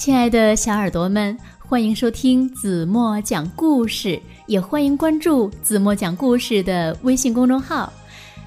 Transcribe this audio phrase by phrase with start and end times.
[0.00, 7.92] 亲爱的小耳朵们，欢迎收听子墨讲故事，也欢迎关注子墨讲故事的微信公众号。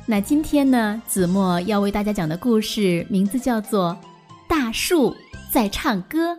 [0.08, 3.96] 那今天呢，子墨要为大家讲的故事名字叫做
[4.50, 5.16] 《大树
[5.52, 6.34] 在唱歌》。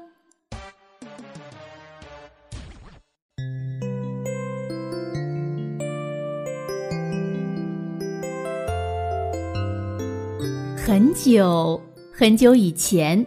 [10.76, 11.80] 很久
[12.12, 13.24] 很久以前，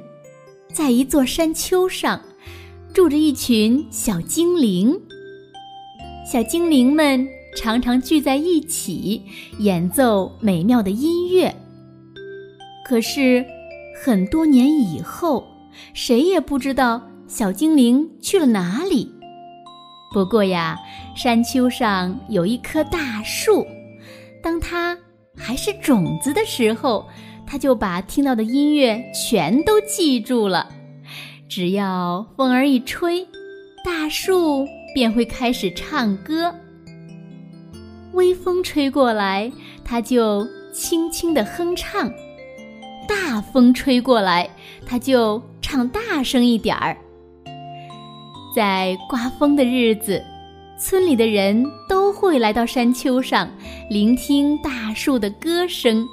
[0.77, 2.21] 在一座山丘上，
[2.93, 4.95] 住着一群小精灵。
[6.31, 9.23] 小精灵们常常聚在一起，
[9.57, 11.51] 演奏美妙的音乐。
[12.87, 13.43] 可是，
[13.99, 15.43] 很多年以后，
[15.95, 19.11] 谁也不知道小精灵去了哪里。
[20.13, 20.77] 不过呀，
[21.15, 23.65] 山丘上有一棵大树，
[24.43, 24.95] 当它
[25.35, 27.03] 还是种子的时候。
[27.49, 30.69] 它就把听到的音乐全都记住了，
[31.49, 33.25] 只要风儿一吹，
[33.83, 36.53] 大树便会开始唱歌。
[38.13, 39.51] 微风吹过来，
[39.83, 42.09] 它就轻轻地哼唱；
[43.07, 44.49] 大风吹过来，
[44.85, 46.97] 它就唱大声一点儿。
[48.53, 50.21] 在刮风的日子，
[50.77, 53.49] 村里的人都会来到山丘上，
[53.89, 56.05] 聆听大树的歌声。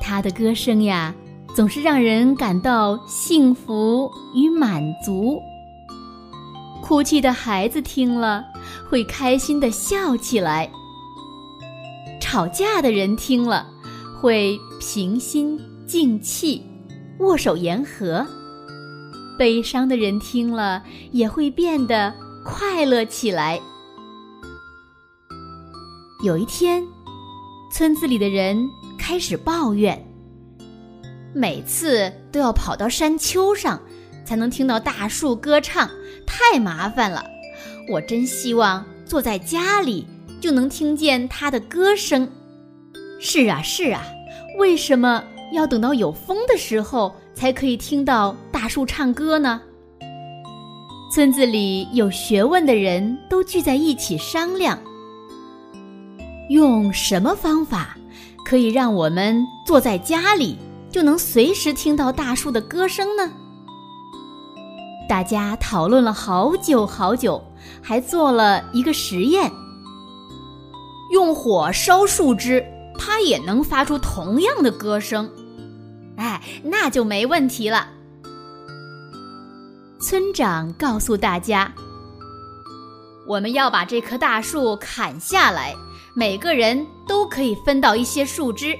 [0.00, 1.14] 他的歌声呀，
[1.54, 5.40] 总是让人感到幸福与满足。
[6.82, 8.44] 哭泣的孩子听了，
[8.88, 10.68] 会开心的笑起来；
[12.20, 13.66] 吵架的人听了，
[14.20, 16.62] 会平心静气，
[17.18, 18.26] 握手言和；
[19.38, 22.12] 悲伤的人听了，也会变得
[22.44, 23.60] 快乐起来。
[26.24, 26.82] 有一天，
[27.70, 28.68] 村子里的人。
[28.98, 30.00] 开始抱怨，
[31.34, 33.80] 每次都要跑到山丘上
[34.24, 35.90] 才能听到大树歌唱，
[36.26, 37.24] 太麻烦了。
[37.90, 40.06] 我真希望坐在家里
[40.40, 42.28] 就能听见它的歌声。
[43.18, 44.04] 是啊，是啊，
[44.58, 49.60] 为什么要等到有风的时候才可以听到大树唱歌呢？
[51.12, 54.78] 村子里有学问的人都聚在一起商量，
[56.48, 57.96] 用什么方法？
[58.44, 60.58] 可以让我们坐在家里
[60.92, 63.32] 就能随时听到大树的歌声呢。
[65.08, 67.42] 大家讨论了好久好久，
[67.82, 69.50] 还做了一个实验：
[71.10, 72.64] 用火烧树枝，
[72.98, 75.28] 它也能发出同样的歌声。
[76.16, 77.88] 哎，那就没问题了。
[80.00, 81.72] 村长告诉大家
[83.26, 85.74] ：“我们要把这棵大树砍下来。”
[86.14, 88.76] 每个人都可以分到一些树枝。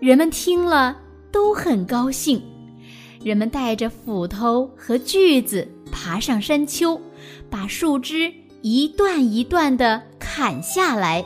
[0.00, 0.96] 人们听了
[1.30, 2.42] 都很高兴。
[3.22, 6.98] 人们带着斧头和锯子爬上山丘，
[7.50, 11.22] 把树枝一段一段的砍下来，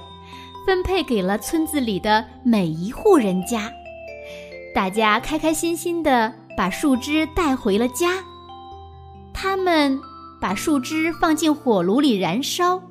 [0.67, 3.71] 分配给了村子里的每一户人家。
[4.75, 8.25] 大家开开心心的把树枝带回了家。
[9.33, 9.97] 他们
[10.41, 12.83] 把树枝放进火炉里燃烧。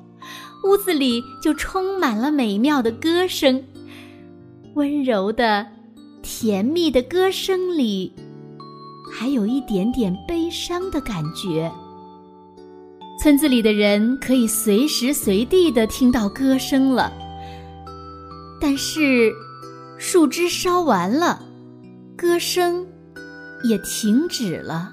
[0.64, 3.62] 屋子里就充满了美妙的歌声，
[4.74, 5.64] 温柔的、
[6.20, 8.12] 甜蜜的歌声里，
[9.12, 11.70] 还有一点点悲伤的感觉。
[13.22, 17.12] 村子里的人可以随时随地的听到歌声了，
[18.60, 19.32] 但是
[19.96, 21.40] 树枝烧完了，
[22.16, 22.84] 歌声
[23.68, 24.90] 也停止了。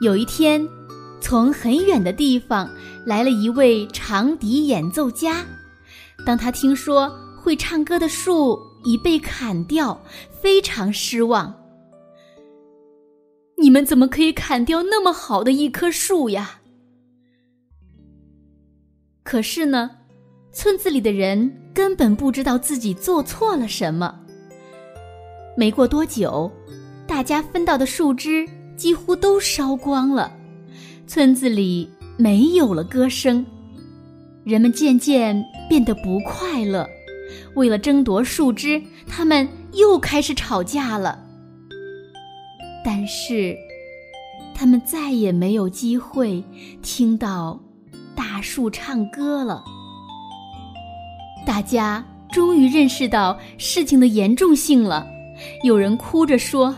[0.00, 0.66] 有一天。
[1.20, 2.70] 从很远的地方
[3.04, 5.44] 来了一位长笛演奏家。
[6.28, 7.10] 当他听说
[7.42, 9.98] 会唱歌的树已被砍掉，
[10.42, 11.54] 非常失望。
[13.56, 16.60] 你们怎么可以砍掉那么好的一棵树呀？
[19.22, 19.90] 可是呢，
[20.52, 24.14] 村子里的人根本不知道自己做错了什么。
[25.56, 26.52] 没过多久，
[27.06, 28.46] 大家分到的树枝
[28.76, 30.30] 几乎都烧光了。
[31.06, 31.88] 村子里
[32.18, 33.46] 没有了歌声，
[34.48, 36.88] 人们渐渐变得不快乐。
[37.54, 41.22] 为了争夺树枝，他们又开始吵架了。
[42.82, 43.54] 但是，
[44.54, 46.42] 他们再也没有机会
[46.80, 47.60] 听到
[48.16, 49.62] 大树唱歌了。
[51.46, 52.02] 大家
[52.32, 55.06] 终于认识到事情的严重性了。
[55.62, 56.74] 有人哭着说：“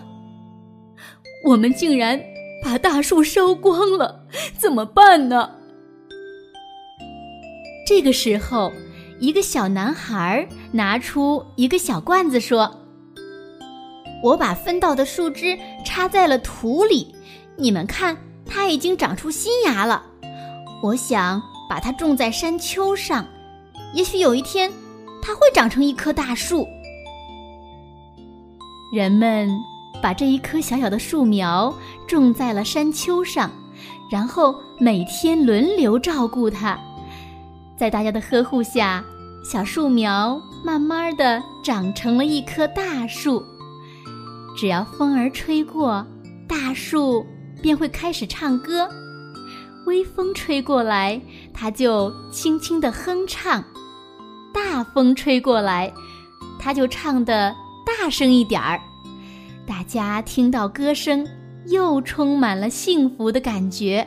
[1.46, 2.20] 我们竟然……”
[2.62, 4.26] 把大树烧光了，
[4.58, 5.50] 怎么办呢？
[7.90, 8.72] 这个时候，
[9.18, 12.72] 一个小男孩拿出一个小罐子，说
[14.22, 17.12] ：“我把分到的树枝插在了土里，
[17.56, 18.16] 你们看，
[18.46, 20.04] 它已经长出新芽了。
[20.84, 23.26] 我想把它种在山丘上，
[23.92, 24.72] 也许有一天，
[25.20, 26.64] 它会长成一棵大树。
[28.94, 29.50] 人们
[30.00, 31.74] 把这一棵小小的树苗
[32.06, 33.50] 种在了山丘上，
[34.08, 36.78] 然后每天轮流照顾它。
[37.80, 39.02] 在大家的呵护下，
[39.42, 43.42] 小树苗慢慢的长成了一棵大树。
[44.54, 46.06] 只要风儿吹过，
[46.46, 47.24] 大树
[47.62, 48.86] 便会开始唱歌。
[49.86, 51.18] 微风吹过来，
[51.54, 53.62] 它就轻轻的哼唱；
[54.52, 55.90] 大风吹过来，
[56.58, 57.56] 它就唱的。
[57.86, 58.78] 大声一点儿，
[59.66, 61.26] 大家听到歌声，
[61.68, 64.06] 又充满了幸福的感觉。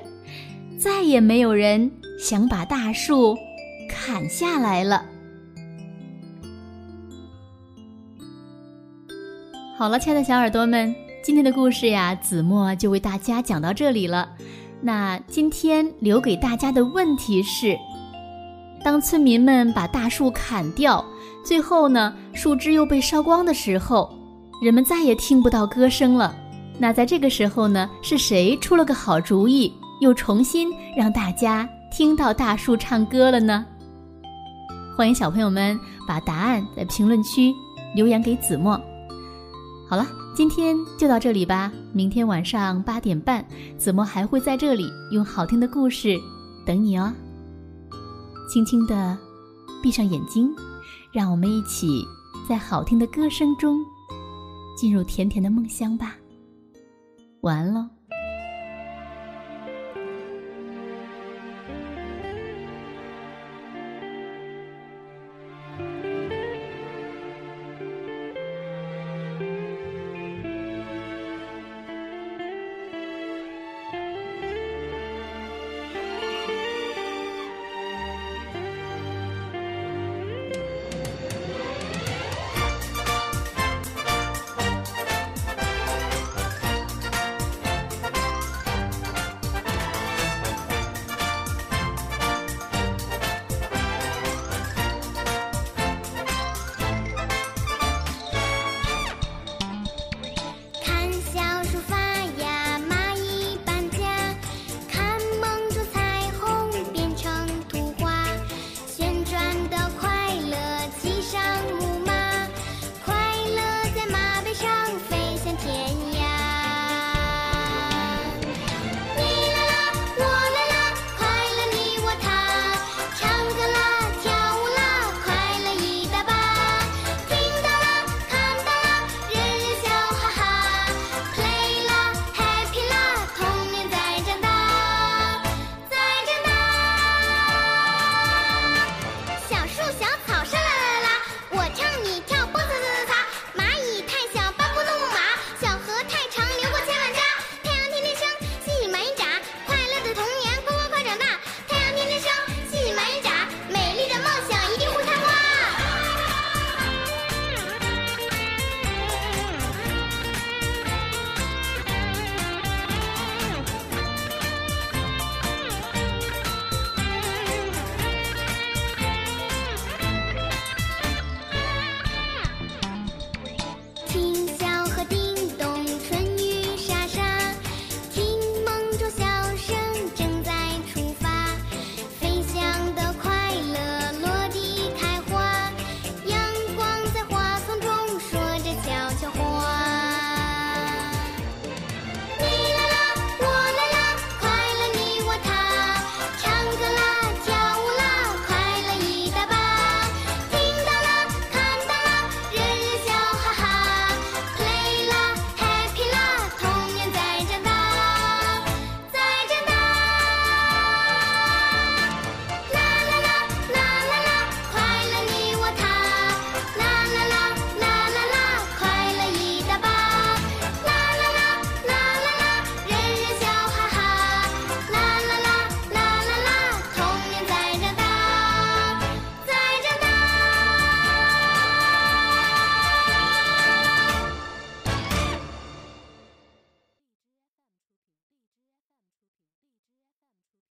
[0.77, 3.35] 再也没有人想把大树
[3.93, 5.05] 砍下来了。
[9.77, 10.93] 好了，亲爱的小耳朵们，
[11.23, 14.27] 今天的故事呀，子墨就为大家讲到这里了。
[14.81, 17.77] 那今天留给大家的问题是：
[18.83, 21.03] 当村民们把大树砍掉。
[21.45, 24.09] 最后呢，树枝又被烧光的时候，
[24.61, 26.35] 人们再也听不到歌声了。
[26.79, 33.65] 那在这个时候呢，是谁出了个好主意，又重新让大家听到大树唱歌了呢？
[34.95, 37.53] 欢迎小朋友们把答案在评论区
[37.95, 38.79] 留言给子墨。
[39.87, 41.71] 好了，今天就到这里吧。
[41.91, 43.45] 明天晚上八点半，
[43.77, 46.19] 子墨还会在这里用好听的故事
[46.65, 47.11] 等你哦。
[48.49, 49.17] 轻轻的
[49.81, 50.53] 闭上眼睛。
[51.11, 52.03] 让我们一起
[52.49, 53.77] 在好听的歌声中
[54.75, 56.15] 进入甜甜的梦乡吧。
[57.41, 57.87] 晚安喽。